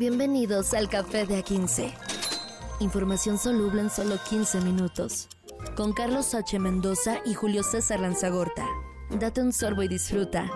[0.00, 1.92] Bienvenidos al Café de A15.
[2.80, 5.28] Información soluble en solo 15 minutos.
[5.76, 6.58] Con Carlos H.
[6.58, 8.66] Mendoza y Julio César Lanzagorta.
[9.10, 10.50] Date un sorbo y disfruta.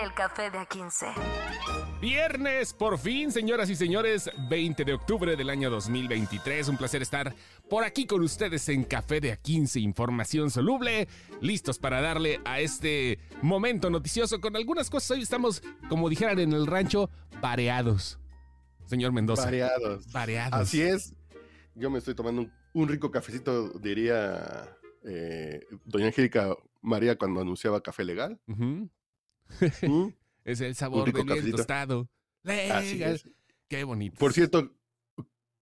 [0.00, 2.00] El Café de A15.
[2.00, 6.68] Viernes, por fin, señoras y señores, 20 de octubre del año 2023.
[6.68, 7.34] Un placer estar
[7.68, 11.08] por aquí con ustedes en Café de A15, información soluble,
[11.40, 15.10] listos para darle a este momento noticioso con algunas cosas.
[15.10, 18.19] Hoy estamos, como dijeran en el rancho, pareados.
[18.90, 19.44] Señor Mendoza.
[19.44, 20.12] Variados.
[20.12, 20.52] Variados.
[20.60, 21.14] Así es.
[21.74, 27.82] Yo me estoy tomando un, un rico cafecito, diría eh, doña Angélica María cuando anunciaba
[27.82, 28.38] café legal.
[28.46, 28.84] Mm.
[30.42, 31.56] Es el sabor del bien cafecito.
[31.58, 32.08] tostado.
[32.44, 33.14] Así Legal.
[33.14, 33.28] es.
[33.68, 34.18] Qué bonito.
[34.18, 34.74] Por cierto,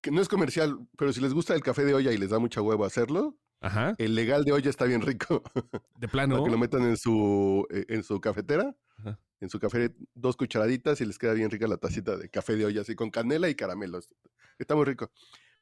[0.01, 2.39] que no es comercial, pero si les gusta el café de olla y les da
[2.39, 3.95] mucha huevo hacerlo, Ajá.
[3.99, 5.43] el legal de olla está bien rico.
[5.99, 6.45] De Para plano.
[6.45, 9.19] que lo metan en su, eh, en su cafetera, Ajá.
[9.41, 12.65] en su café, dos cucharaditas y les queda bien rica la tacita de café de
[12.67, 14.15] olla, así con canela y caramelos.
[14.59, 15.11] Está muy rico.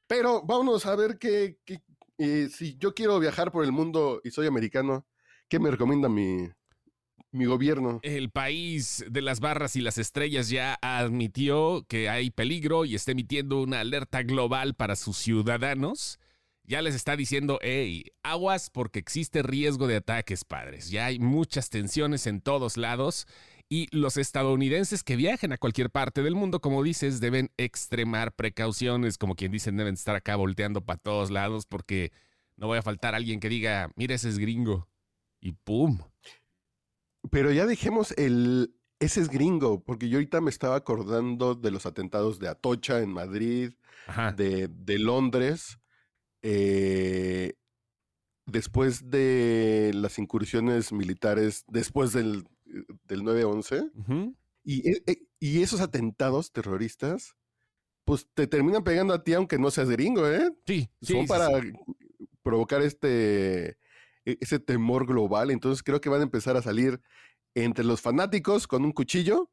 [0.06, 1.80] Pero vámonos a ver qué, qué-
[2.18, 5.06] eh, si yo quiero viajar por el mundo y soy americano,
[5.48, 6.48] ¿qué me recomienda mi,
[7.32, 8.00] mi gobierno?
[8.02, 13.12] El país de las barras y las estrellas ya admitió que hay peligro y está
[13.12, 16.18] emitiendo una alerta global para sus ciudadanos.
[16.66, 20.90] Ya les está diciendo, hey, aguas porque existe riesgo de ataques, padres.
[20.90, 23.28] Ya hay muchas tensiones en todos lados
[23.68, 29.16] y los estadounidenses que viajen a cualquier parte del mundo, como dices, deben extremar precauciones,
[29.16, 32.12] como quien dicen, deben estar acá volteando para todos lados porque
[32.56, 34.88] no voy a faltar alguien que diga, mira, ese es gringo.
[35.40, 36.00] Y pum.
[37.30, 38.72] Pero ya dejemos el...
[38.98, 43.12] Ese es gringo, porque yo ahorita me estaba acordando de los atentados de Atocha en
[43.12, 43.74] Madrid,
[44.06, 44.32] Ajá.
[44.32, 45.78] de, de Londres,
[46.48, 47.54] eh,
[48.46, 52.44] después de las incursiones militares, después del,
[53.04, 54.34] del 9-11, Ujú.
[54.62, 57.34] y, e- e- y esos atentados terroristas,
[58.04, 60.52] pues te terminan pegando a ti aunque no seas gringo, ¿eh?
[60.64, 61.72] Sí, Son sí, para sí.
[62.42, 63.78] provocar este
[64.24, 67.00] e- ese temor global, entonces creo que van a empezar a salir
[67.54, 69.50] entre los fanáticos con un cuchillo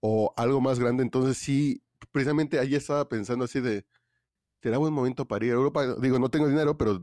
[0.00, 1.82] o algo más grande, entonces sí,
[2.12, 3.86] precisamente ahí estaba pensando así de,
[4.62, 5.96] ¿será buen momento para ir a Europa?
[6.00, 7.00] Digo, no tengo dinero, pero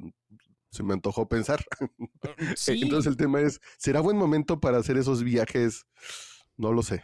[0.71, 1.63] se me antojó pensar.
[2.55, 5.85] Sí, Entonces el tema es, ¿será buen momento para hacer esos viajes?
[6.57, 7.03] No lo sé.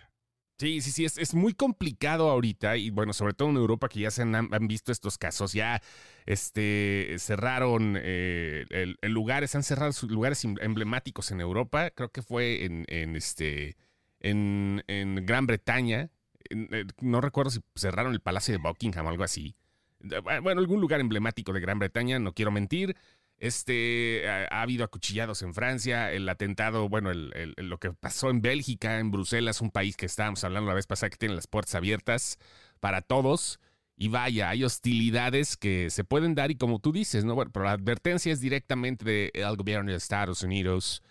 [0.57, 4.01] sí, sí, sí, es, es muy complicado ahorita y bueno, sobre todo en Europa que
[4.01, 5.81] ya se han, han visto estos casos, ya
[6.25, 12.21] este, cerraron eh, el, el lugares, han cerrado lugares em- emblemáticos en Europa, creo que
[12.21, 13.75] fue en, en, este,
[14.19, 16.11] en, en Gran Bretaña,
[16.49, 19.55] eh, no recuerdo si cerraron el Palacio de Buckingham o algo así.
[20.03, 22.95] Eh, Bueno, algún lugar emblemático de Gran Bretaña, no quiero mentir.
[23.37, 28.99] Este, ha, ha habido acuchillados en Francia, el atentado, bueno, lo que pasó en Bélgica,
[28.99, 32.37] en Bruselas, un país que estábamos hablando la vez pasada que tiene las puertas abiertas
[32.79, 33.59] para todos.
[33.97, 37.35] Y vaya, hay hostilidades que se pueden dar y como tú dices, ¿no?
[37.35, 41.03] Pero la advertencia es directamente del gobierno de Estados Unidos.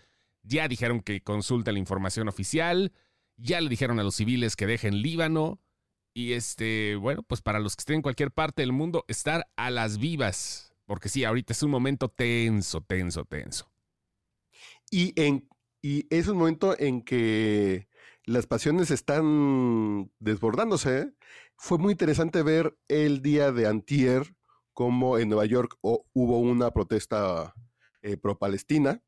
[0.43, 2.93] Ya dijeron que consulta la información oficial,
[3.37, 5.61] ya le dijeron a los civiles que dejen Líbano.
[6.21, 9.71] Y este, bueno, pues para los que estén en cualquier parte del mundo, estar a
[9.71, 10.75] las vivas.
[10.85, 13.73] Porque sí, ahorita es un momento tenso, tenso, tenso.
[14.91, 15.49] Y, en,
[15.81, 17.89] y es un momento en que
[18.27, 21.15] las pasiones están desbordándose.
[21.57, 24.37] Fue muy interesante ver el día de antier
[24.75, 27.55] cómo en Nueva York o- hubo una protesta
[28.03, 29.03] eh, pro-palestina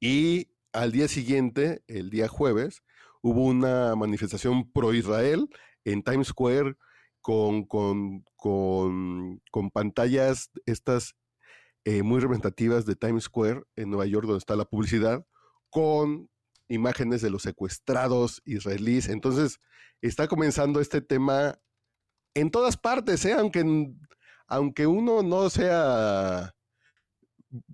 [0.00, 2.82] y al día siguiente, el día jueves,
[3.22, 5.48] hubo una manifestación pro-Israel
[5.84, 6.76] en Times Square
[7.20, 11.16] con, con, con, con pantallas estas
[11.84, 15.24] eh, muy representativas de Times Square en Nueva York, donde está la publicidad,
[15.70, 16.28] con
[16.68, 19.08] imágenes de los secuestrados israelíes.
[19.08, 19.58] Entonces,
[20.00, 21.58] está comenzando este tema
[22.34, 23.34] en todas partes, ¿eh?
[23.34, 23.64] aunque,
[24.46, 26.54] aunque uno no sea,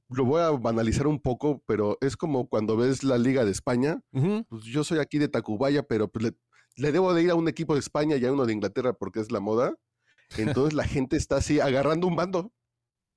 [0.08, 4.00] lo voy a banalizar un poco, pero es como cuando ves la Liga de España,
[4.10, 6.32] pues yo soy aquí de Tacubaya, pero pues le,
[6.76, 9.20] le debo de ir a un equipo de España y a uno de Inglaterra porque
[9.20, 9.74] es la moda.
[10.36, 12.52] Entonces la gente está así agarrando un bando.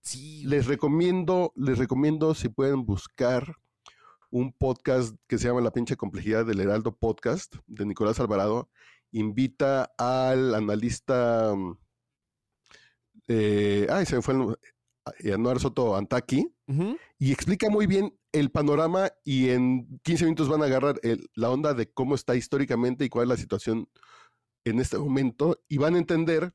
[0.01, 3.55] Sí, Les recomiendo, les recomiendo si pueden buscar
[4.29, 8.69] un podcast que se llama La pinche complejidad del Heraldo Podcast de Nicolás Alvarado.
[9.11, 11.77] Invita al analista, mm,
[13.27, 14.57] eh, ay, se me fue el
[15.33, 16.47] Anuar Soto Antaki,
[17.19, 21.49] y explica muy bien el panorama y en 15 minutos van a agarrar el- la
[21.49, 23.87] onda de cómo está históricamente y cuál es la situación
[24.65, 26.53] en este momento y van a entender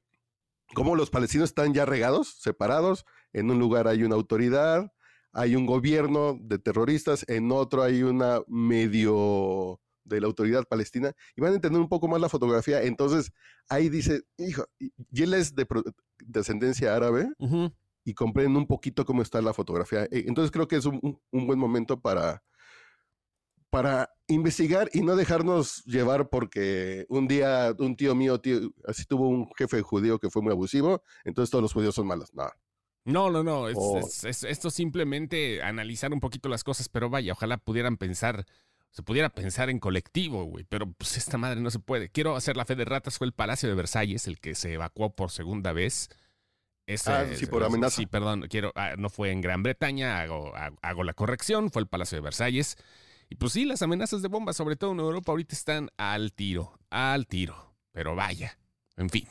[0.74, 4.92] cómo los palestinos están ya regados, separados, en un lugar hay una autoridad,
[5.32, 11.42] hay un gobierno de terroristas, en otro hay una medio de la autoridad palestina y
[11.42, 12.82] van a entender un poco más la fotografía.
[12.82, 13.30] Entonces
[13.68, 15.66] ahí dice, hijo, y él es de
[16.24, 17.28] descendencia árabe
[18.08, 20.04] y comprenden un poquito cómo está la fotografía.
[20.04, 22.42] E, entonces creo que es un, buen momento para,
[23.68, 29.28] para investigar y no dejarnos llevar porque un día un tío mío, tío, así tuvo
[29.28, 32.32] un jefe judío que fue muy abusivo, entonces todos los judíos son malos.
[32.32, 32.48] No.
[33.04, 33.68] No, no, no.
[33.68, 38.46] Es, esto simplemente analizar un poquito las cosas, pero vaya, ojalá pudieran pensar,
[38.90, 40.64] se pudiera pensar en colectivo, güey.
[40.64, 42.08] Pero pues esta madre no se puede.
[42.08, 43.18] Quiero hacer la fe de ratas.
[43.18, 46.08] Fue el Palacio de Versalles el que se evacuó por segunda vez.
[47.06, 47.96] Ah, sí, por amenaza.
[47.96, 50.52] Sí, perdón, quiero, ah, no fue en Gran Bretaña, hago,
[50.82, 52.76] hago la corrección, fue el Palacio de Versalles.
[53.30, 56.78] Y pues sí, las amenazas de bombas, sobre todo en Europa, ahorita están al tiro,
[56.90, 57.74] al tiro.
[57.92, 58.58] Pero vaya,
[58.96, 59.26] en fin.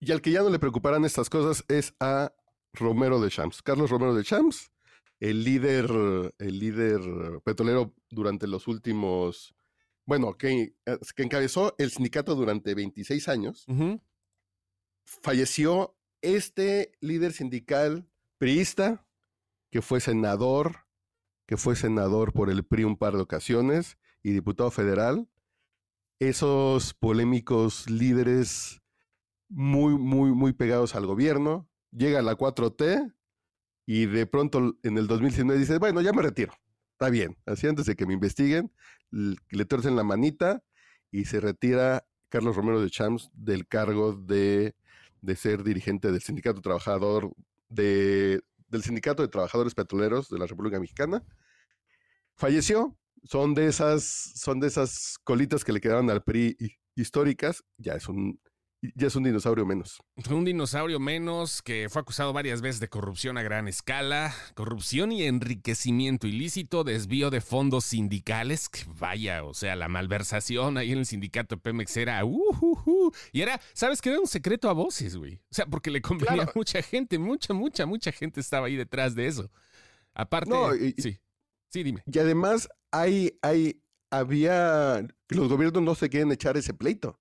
[0.00, 2.32] Y al que ya no le preocuparán estas cosas es a
[2.72, 3.62] Romero de Champs.
[3.62, 4.70] Carlos Romero de Champs,
[5.20, 5.90] el líder,
[6.38, 7.00] el líder
[7.44, 9.54] petrolero durante los últimos,
[10.04, 10.74] bueno, que,
[11.14, 13.66] que encabezó el sindicato durante 26 años,
[15.04, 19.06] falleció este líder sindical priista,
[19.70, 20.86] que fue senador,
[21.46, 25.28] que fue senador por el PRI un par de ocasiones y diputado federal.
[26.20, 28.80] Esos polémicos líderes
[29.48, 31.68] muy, muy, muy pegados al gobierno.
[31.90, 33.14] Llega la 4T
[33.86, 36.52] y de pronto en el 2019 dice, bueno, ya me retiro.
[36.92, 37.36] Está bien.
[37.46, 38.72] Así antes de que me investiguen,
[39.10, 40.62] le torcen la manita
[41.10, 44.74] y se retira Carlos Romero de Champs del cargo de,
[45.20, 47.32] de ser dirigente del sindicato trabajador
[47.68, 51.24] de, del sindicato de trabajadores petroleros de la República Mexicana.
[52.34, 52.96] Falleció.
[53.24, 54.04] Son de esas,
[54.36, 56.56] son de esas colitas que le quedaron al PRI
[56.94, 57.64] históricas.
[57.76, 58.40] Ya es un
[58.80, 60.00] ya es un dinosaurio menos.
[60.30, 65.24] Un dinosaurio menos que fue acusado varias veces de corrupción a gran escala, corrupción y
[65.24, 71.06] enriquecimiento ilícito, desvío de fondos sindicales, que vaya, o sea, la malversación ahí en el
[71.06, 74.72] sindicato de Pemex era, uh, uh, uh, y era, ¿sabes que Era un secreto a
[74.72, 75.36] voces, güey.
[75.50, 79.14] O sea, porque le convenía a mucha gente, mucha, mucha, mucha gente estaba ahí detrás
[79.14, 79.50] de eso.
[80.14, 80.52] Aparte,
[80.98, 81.18] sí,
[81.68, 82.02] sí, dime.
[82.06, 87.18] Y además hay, hay, había, los gobiernos no se quieren echar ese pleito.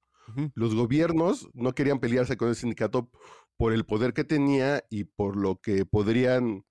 [0.56, 3.09] Los gobiernos no querían pelearse con el sindicato
[3.57, 6.65] por el poder que tenía y por lo que podrían,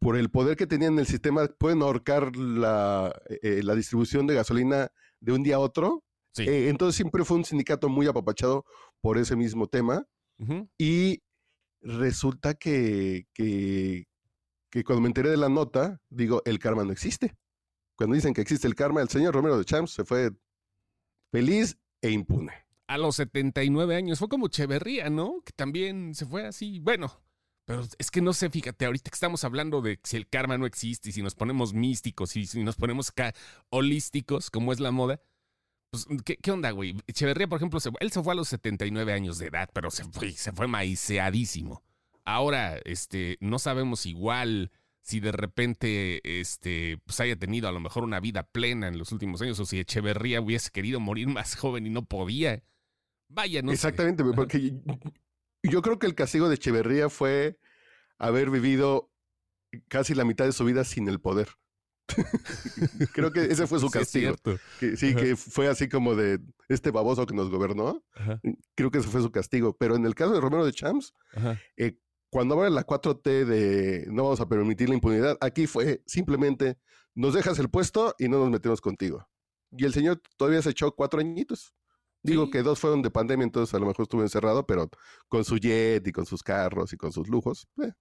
[0.00, 4.34] por el poder que tenían en el sistema, pueden ahorcar la, eh, la distribución de
[4.34, 4.90] gasolina
[5.20, 6.04] de un día a otro.
[6.36, 8.64] Eh, entonces siempre fue un sindicato muy apapachado
[9.00, 10.04] por ese mismo tema.
[10.76, 11.22] Y
[11.80, 14.06] resulta que, que,
[14.68, 17.36] que cuando me enteré de la nota, digo, el karma no existe.
[17.96, 20.32] Cuando dicen que existe el karma, el señor Romero de Champs se fue
[21.30, 24.18] feliz e impune a los 79 años.
[24.18, 25.40] Fue como Cheverría, ¿no?
[25.44, 26.80] Que también se fue así.
[26.80, 27.20] Bueno,
[27.64, 30.66] pero es que no sé, fíjate, ahorita que estamos hablando de si el karma no
[30.66, 33.32] existe y si nos ponemos místicos y si nos ponemos acá
[33.70, 35.20] holísticos, como es la moda,
[35.90, 36.96] pues, ¿qué, onda, güey?
[37.06, 40.32] Echeverría, por ejemplo, él se fue a los 79 años de edad, pero se fue,
[40.32, 41.82] se fue maiceadísimo.
[42.24, 44.72] Ahora, este, no sabemos igual
[45.02, 49.12] si de repente este, pues haya tenido a lo mejor una vida plena en los
[49.12, 52.62] últimos años o si Echeverría hubiese querido morir más joven y no podía.
[53.34, 54.80] Vaya, no Exactamente, porque
[55.62, 57.58] yo creo que el castigo de Echeverría fue
[58.16, 59.10] haber vivido
[59.88, 61.48] casi la mitad de su vida sin el poder.
[63.12, 64.36] creo que ese fue su castigo.
[64.96, 66.38] Sí, que, fue así como de
[66.68, 68.04] este baboso que nos gobernó.
[68.76, 69.76] Creo que ese fue su castigo.
[69.76, 71.12] Pero en el caso de Romero de Champs,
[71.76, 71.98] eh,
[72.30, 76.78] cuando habla la 4T de no vamos a permitir la impunidad, aquí fue simplemente
[77.14, 79.28] nos dejas el puesto y no nos metemos contigo.
[79.72, 81.74] Y el señor todavía se echó cuatro añitos.
[82.24, 84.88] Digo que dos fueron de pandemia, entonces a lo mejor estuvo encerrado, pero
[85.28, 87.68] con su jet y con sus carros y con sus lujos.
[87.82, 87.92] Eh,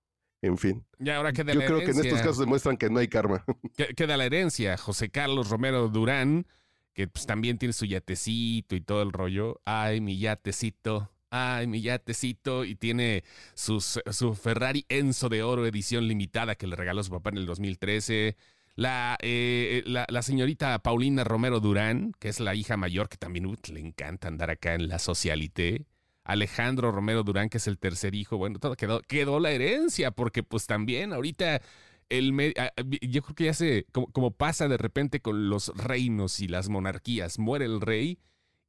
[0.41, 0.85] en fin.
[1.13, 3.45] ahora Yo creo que en estos casos demuestran que no hay karma.
[3.95, 4.77] Queda la herencia.
[4.77, 6.47] José Carlos Romero Durán,
[6.93, 9.61] que pues, también tiene su yatecito y todo el rollo.
[9.65, 11.11] Ay, mi yatecito.
[11.29, 12.63] Ay, mi yatecito.
[12.63, 13.23] Y tiene
[13.55, 17.45] sus, su Ferrari Enzo de Oro edición limitada que le regaló su papá en el
[17.45, 18.37] 2013.
[18.75, 23.55] La, eh, la, la, señorita Paulina Romero Durán, que es la hija mayor, que también
[23.71, 25.85] le encanta andar acá en la socialité.
[26.23, 28.37] Alejandro Romero Durán, que es el tercer hijo.
[28.37, 31.61] Bueno, todo quedó, quedó la herencia, porque pues también ahorita
[32.09, 36.39] el ah, yo creo que ya se, como, como, pasa de repente con los reinos
[36.39, 38.19] y las monarquías, muere el rey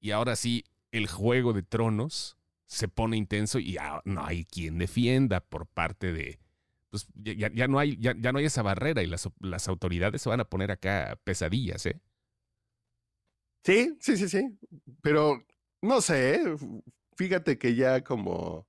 [0.00, 4.78] y ahora sí el juego de tronos se pone intenso y ya no hay quien
[4.78, 6.38] defienda por parte de,
[6.94, 10.38] pues ya, no, hay, ya, no hay esa barrera y las, las autoridades se van
[10.38, 12.00] a poner acá pesadillas, ¿eh?
[13.64, 14.56] Sí, sí, sí, sí.
[15.02, 15.44] Pero
[15.82, 16.40] no sé,
[17.16, 18.68] fíjate que ya como,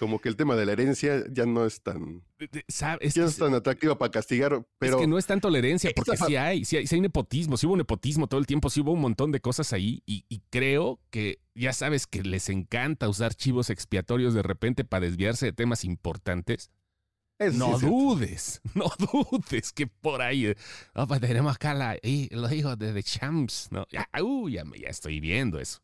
[0.00, 2.24] como que el tema de la herencia ya no es tan,
[2.66, 3.14] ¿Sabes?
[3.14, 5.92] ya no es tan atractivo para castigar, pero es que no es tanto la herencia,
[5.94, 8.80] porque sí hay, sí hay, sí hay nepotismo, sí hubo nepotismo todo el tiempo, sí
[8.80, 13.08] hubo un montón de cosas ahí y, y creo que ya sabes que les encanta
[13.08, 16.68] usar chivos expiatorios de repente para desviarse de temas importantes.
[17.40, 20.54] Eso no dudes, no dudes que por ahí,
[21.08, 23.86] pues tenemos acá la- y los hijos de The Champs, ¿no?
[23.90, 25.80] Ya, uh, ya, estoy viendo eso.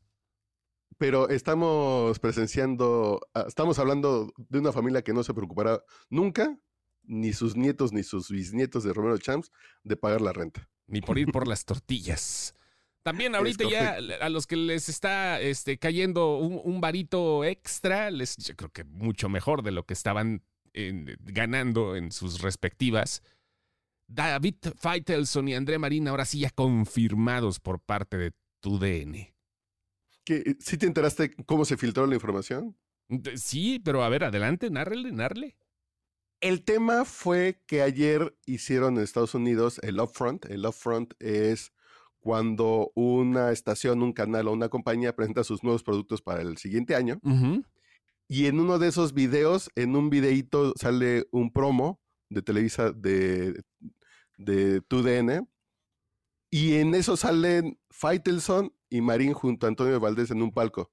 [0.98, 6.58] Pero estamos presenciando, ah, estamos hablando de una familia que no se preocupará nunca,
[7.04, 9.50] ni sus nietos ni sus bisnietos de Romero Champs,
[9.82, 10.68] de pagar la renta.
[10.86, 12.54] Ni por ir por las tortillas.
[13.02, 18.36] También ahorita ya a los que les está este, cayendo un, un varito extra, les,
[18.36, 20.42] yo creo que mucho mejor de lo que estaban
[20.76, 23.22] en- ganando en sus respectivas.
[24.08, 29.34] David Feitelson y André Marín ahora sí ya confirmados por parte de TUDN.
[30.24, 32.76] ¿Qué, ¿Sí te enteraste cómo se filtró la información?
[33.36, 35.56] Sí, pero a ver, adelante, nárrele, narle.
[36.40, 40.44] El tema fue que ayer hicieron en Estados Unidos el upfront.
[40.46, 41.72] El upfront es
[42.20, 46.94] cuando una estación, un canal o una compañía presenta sus nuevos productos para el siguiente
[46.96, 47.20] año.
[48.28, 53.62] Y en uno de esos videos, en un videíto sale un promo de Televisa de,
[54.36, 55.48] de 2DN.
[56.50, 60.90] Y en eso salen Faitelson y Marín junto a Antonio Valdés en un palco.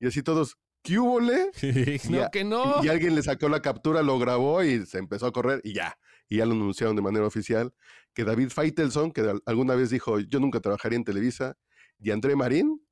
[0.00, 1.50] Y así todos, ¿qué hubo, le?
[2.24, 2.82] no, que no.
[2.84, 5.98] Y alguien le sacó la captura, lo grabó y se empezó a correr y ya.
[6.28, 7.72] Y ya lo anunciaron de manera oficial
[8.12, 11.56] que David Feitelson, que al- alguna vez dijo, yo nunca trabajaría en Televisa,
[11.98, 12.85] y André Marín,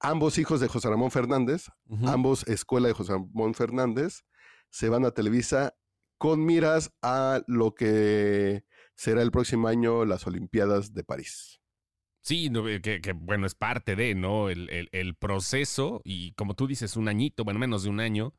[0.00, 1.66] ambos hijos de José Ramón Fernández,
[2.06, 4.22] ambos escuela de José Ramón Fernández,
[4.70, 5.74] se van a Televisa
[6.18, 8.64] con miras a lo que
[8.94, 11.60] será el próximo año las Olimpiadas de París.
[12.22, 14.50] Sí, eh, que, que, bueno, es parte de, ¿no?
[14.50, 18.34] El, el- el proceso y como tú dices, un añito, bueno, menos de un año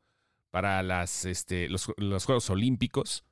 [0.52, 3.24] para las, este, los, los Juegos Olímpicos.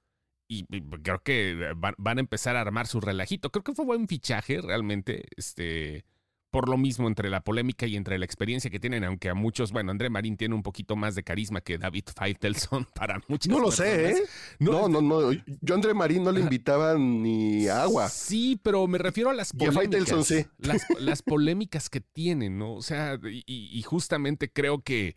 [0.49, 0.65] Y,
[1.05, 3.53] creo que van, van a empezar a armar su relajito.
[3.53, 6.05] Creo que fue buen fichaje realmente, este,
[6.51, 9.71] por lo mismo entre la polémica y entre la experiencia que tienen, aunque a muchos,
[9.73, 13.59] bueno, André Marín tiene un poquito más de carisma que David Feitelson para muchas No
[13.61, 13.93] lo personas.
[13.93, 14.23] sé, ¿eh?
[14.59, 15.33] No, no, no.
[15.33, 18.09] Yo a André Marín no le invitaba ni agua.
[18.09, 20.27] Sí, pero me refiero a las Y a polémicas.
[20.27, 20.45] sí.
[20.59, 22.75] Las, las polémicas que tienen, ¿no?
[22.75, 25.15] O sea, y, y justamente creo que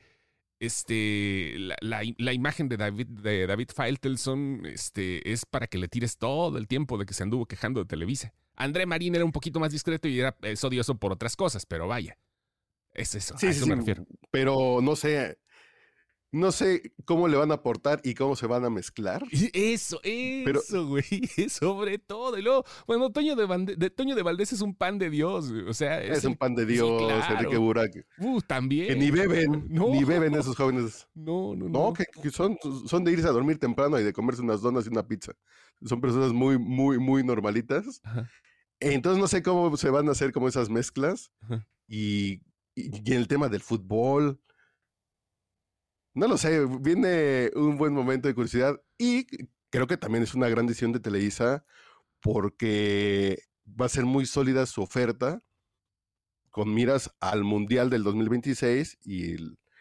[0.59, 5.87] este, la, la- la imagen de David, de David Faitelson este, es para que le
[5.87, 8.33] tires todo el tiempo de que se anduvo quejando de Televisa.
[8.55, 11.87] André Marín era un poquito más discreto y era es odioso por otras cosas, pero
[11.87, 12.17] vaya.
[12.93, 14.05] Es eso, Sí, a sí, eso sí, me refiero.
[14.31, 15.37] Pero no sé,
[16.33, 19.23] no sé cómo le van a aportar y cómo se van a mezclar.
[19.53, 21.03] Eso, eso, güey,
[21.49, 22.37] sobre todo.
[22.37, 25.67] Y luego, bueno, Toño de, de- Toño de Valdés es un pan de Dios, güey,
[25.69, 27.35] o sea, Es, es, un pan de sí, Dios, claro.
[27.35, 28.05] Enrique Burak.
[28.17, 28.87] Uh, también.
[28.87, 29.89] Que ni beben, No.
[29.89, 31.07] ni beben esos jóvenes.
[31.13, 31.87] No, no, no.
[31.87, 34.85] No, que, que son, son de irse a dormir temprano y de comerse unas donas
[34.87, 35.33] y una pizza.
[35.85, 38.01] Son personas muy, muy, muy normalitas.
[38.03, 38.27] Ajá.
[38.79, 41.31] Entonces no sé cómo se van a hacer como esas mezclas.
[41.41, 41.67] Ajá.
[41.87, 42.41] Y,
[42.75, 44.39] y, y en el tema del fútbol.
[46.13, 49.25] No lo sé, viene un buen momento de curiosidad y
[49.69, 51.65] creo que también es una gran decisión de Televisa
[52.19, 55.39] porque va a ser muy sólida su oferta
[56.51, 59.35] con miras al Mundial del 2026 y,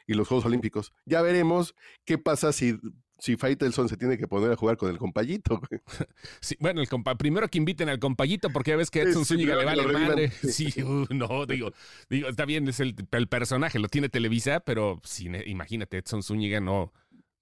[0.07, 0.95] y los Juegos Olímpicos.
[1.05, 1.75] Ya veremos
[2.07, 2.79] qué pasa si,
[3.23, 5.61] si Faitelson se tiene que poner a jugar con el compayito.
[5.61, 5.81] güey.
[6.41, 9.35] Sí, bueno, el compa, primero que inviten al compayito, porque ya ves que Edson sí,
[9.35, 10.31] Zúñiga le vale madre.
[10.43, 11.73] Sí, uh, no, digo,
[12.11, 16.61] digo, está bien, es el, el personaje, lo tiene Televisa, pero ne- imagínate, Edson Zúñiga
[16.61, 16.93] no.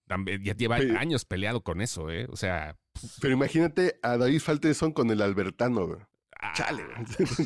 [0.06, 2.26] también- Ya lleva años peleado con eso, ¿eh?
[2.30, 2.76] O sea.
[3.22, 5.86] Pero imagínate a David Faitelson con el Albertano.
[5.86, 6.00] güey.
[6.42, 6.84] ah, Chale.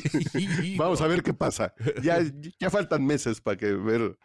[0.77, 1.73] Vamos a ver qué pasa.
[2.03, 2.19] Ya,
[2.59, 4.17] ya faltan meses para que ver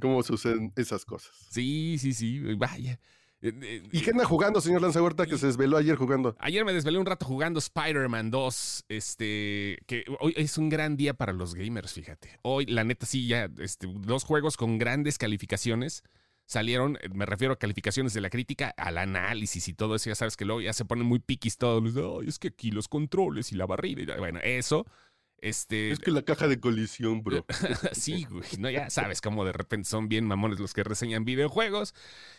[0.00, 1.32] cómo suceden esas cosas.
[1.50, 2.98] Sí, sí, sí, vaya.
[3.40, 6.34] Eh, eh, ¿Y qué anda jugando, señor Lanza Huerta, que se desveló ayer jugando?
[6.40, 11.14] Ayer me desvelé un rato jugando Spider-Man 2, este, que hoy es un gran día
[11.14, 12.38] para los gamers, fíjate.
[12.42, 16.02] Hoy, la neta, sí, ya, este, dos juegos con grandes calificaciones
[16.46, 20.16] salieron, eh, me refiero a calificaciones de la crítica, al análisis y todo eso, ya
[20.16, 23.52] sabes que luego ya se ponen muy piquis todos, "Ay, es que aquí los controles
[23.52, 24.84] y la barrida, y, bueno, eso,
[25.40, 25.90] este...
[25.90, 27.44] Es que la caja de colisión, bro.
[27.92, 31.94] sí, güey, no, ya sabes cómo de repente son bien mamones los que reseñan videojuegos.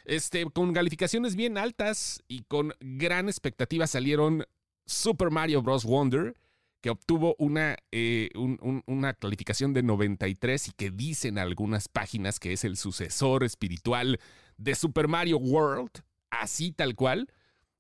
[0.06, 4.46] Este, con calificaciones bien altas y con gran expectativa salieron
[4.86, 5.86] Super Mario Bros.
[5.86, 6.36] Wonder,
[6.82, 12.40] que obtuvo una, eh, un- un- una calificación de 93 y que dicen algunas páginas
[12.40, 14.20] que es el sucesor espiritual
[14.58, 15.92] de Super Mario World,
[16.30, 17.30] así tal cual.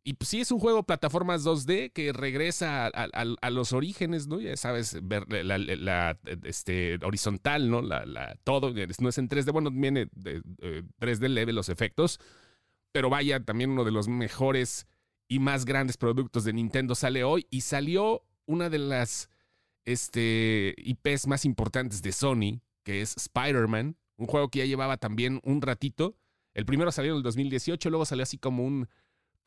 [0.09, 4.39] Y pues sí, es un juego plataformas 2D que regresa a, los orígenes, ¿no?
[4.39, 7.83] Ya sabes, ver la, este, horizontal, ¿no?
[8.43, 12.19] Todo, no es en 3D, bueno, viene de, eh, 3D leve los efectos,
[12.91, 14.87] pero vaya, también uno de los mejores
[15.27, 19.29] y más grandes productos de Nintendo sale hoy y salió una de las
[19.85, 25.39] este, IPs más importantes de Sony, que es Spider-Man, un juego que ya llevaba también
[25.43, 26.15] un ratito.
[26.55, 28.89] El primero salió en el 2018, luego salió así como un,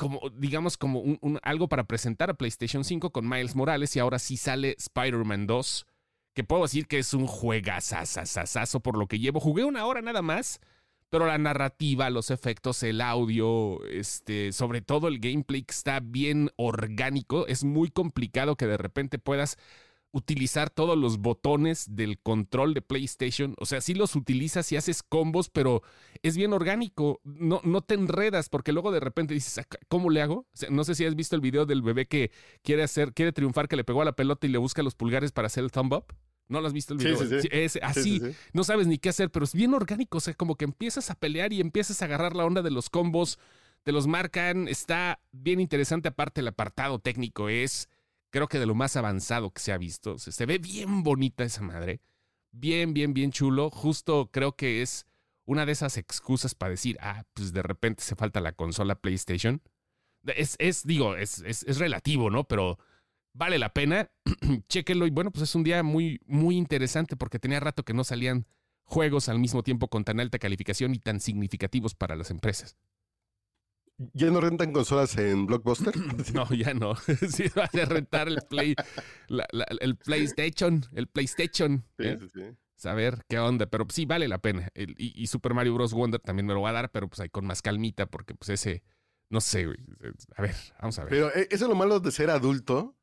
[0.03, 4.19] como, digamos, como un, algo para presentar a PlayStation 5 con Miles Morales y ahora
[4.19, 5.87] sí sale Spider-Man 2,
[6.35, 9.39] que puedo decir que es un juegazazazazazo por lo que llevo.
[9.39, 10.59] Jugué una hora nada más,
[11.09, 17.47] pero la narrativa, los efectos, el audio, este, sobre todo el gameplay está bien orgánico.
[17.47, 19.57] Es muy complicado que de repente puedas
[20.13, 23.55] utilizar todos los botones del control de PlayStation.
[23.59, 25.83] O sea, sí los utilizas y haces combos, pero
[26.23, 27.21] es bien orgánico.
[27.25, 30.47] No, no te enredas porque luego de repente dices, ¿cómo le hago?
[30.71, 32.31] no sé si has visto el video del bebé que
[32.63, 35.33] quiere hacer, quiere triunfar, que le pegó a la pelota y le busca los pulgares
[35.33, 36.15] para hacer el thumb up.
[36.49, 37.17] ¿No lo has visto el video?
[37.17, 37.49] Sí, sí, sí.
[37.51, 38.21] Es así,
[38.53, 40.19] no sabes ni qué hacer, pero es bien orgánico.
[40.19, 42.91] O sea, como que empiezas a pelear y empiezas a agarrar la onda de los
[42.91, 43.39] combos,
[43.85, 44.69] te los marcan.
[44.69, 46.09] Está bien interesante.
[46.09, 47.89] Aparte, el apartado técnico es
[48.33, 50.19] creo que de lo más avanzado que se ha visto.
[50.19, 52.01] Se, ve bien bonita esa madre.
[52.51, 53.71] Bien, bien, bien chulo.
[53.71, 55.07] Justo creo que es
[55.45, 59.63] una de esas excusas para decir, ah, pues de repente se falta la consola PlayStation.
[60.25, 62.45] Es, es digo, es, es, relativo, ¿no?
[62.45, 62.79] Pero
[63.35, 64.11] vale la pena.
[64.69, 65.07] Chéquenlo.
[65.07, 68.47] Y bueno, pues es un día muy, muy interesante porque tenía rato que no salían
[68.85, 72.77] juegos al mismo tiempo con tan alta calificación y tan significativos para las empresas.
[74.15, 75.95] ¿Ya no rentan consolas en Blockbuster?
[76.35, 76.95] No, ya no.
[77.31, 78.75] Sí, vas a rentar el Play,
[79.81, 81.85] el PlayStation, el PlayStation.
[81.99, 82.19] Sí, ¿eh?
[82.21, 82.43] sí, sí.
[82.77, 84.69] Saber qué onda, pero sí vale la pena.
[84.75, 85.93] y, Super Mario Bros.
[85.93, 88.49] Wonder también me lo va a dar, pero pues ahí con más calmita, porque pues
[88.49, 88.83] ese,
[89.31, 89.79] no sé, güey.
[90.35, 91.11] A ver, vamos a ver.
[91.11, 92.97] Pero eh, eso es lo malo de ser adulto.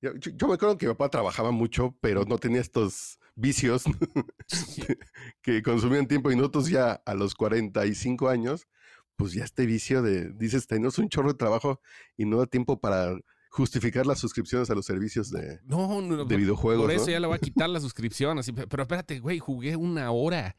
[0.00, 3.84] Yo, me acuerdo que mi papá trabajaba mucho, pero no tenía estos vicios
[5.42, 8.66] que consumían tiempo y nosotros ya a los 45 años
[9.16, 11.80] pues ya este vicio de, dices, tenemos un chorro de trabajo
[12.16, 13.16] y no da tiempo para
[13.52, 16.84] justificar las suscripciones a los servicios de, de videojuegos.
[16.84, 18.38] Por eso ya le voy a quitar la suscripción.
[18.38, 20.56] Así, pero espérate, güey, jugué una hora.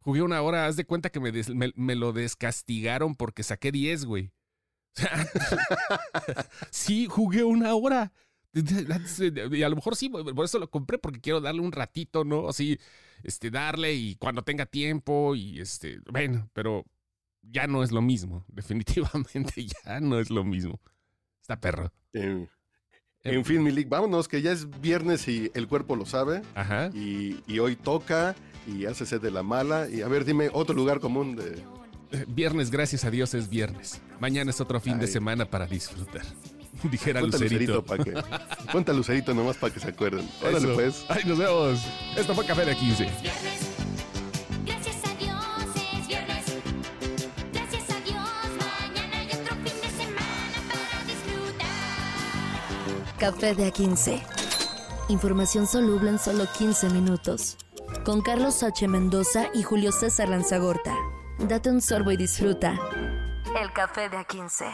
[0.00, 0.66] Jugué una hora.
[0.66, 1.32] Haz de cuenta que me,
[1.74, 4.30] me, lo descastigaron porque saqué 10, güey.
[6.70, 8.12] sí, jugué una hora.
[8.52, 12.48] Y a lo mejor sí, por eso lo compré, porque quiero darle un ratito, ¿no?
[12.48, 12.78] Así,
[13.22, 16.84] este, darle y cuando tenga tiempo y este, bueno, pero
[17.50, 18.44] ya no es lo mismo.
[18.52, 20.80] Definitivamente ya no es lo mismo.
[21.40, 21.92] Está perro.
[22.12, 22.48] en
[23.22, 26.42] em, fin, Milik, vámonos, que ya es viernes y el cuerpo lo sabe.
[26.54, 26.90] Ajá.
[26.94, 28.34] Y, hoy toca
[28.66, 29.88] y hace sed de la mala.
[29.88, 31.62] Y a ver, dime otro lugar común de.
[32.12, 34.00] Eh, viernes, gracias a Dios, es viernes.
[34.20, 36.22] Mañana es otro fin de semana para disfrutar.
[36.90, 37.84] Dijera Lucerito.
[38.72, 40.28] Cuenta Lucerito nomás para que se acuerden.
[40.42, 41.04] Órale, pues.
[41.08, 41.80] Ay, nos vemos.
[42.16, 43.08] Esto fue Café de 15.
[53.24, 54.20] Café de A15.
[55.08, 57.56] Información soluble en solo 15 minutos.
[58.04, 58.86] Con Carlos H.
[58.86, 60.94] Mendoza y Julio César Lanzagorta.
[61.38, 62.78] Date un sorbo y disfruta.
[63.58, 64.66] El café de A15.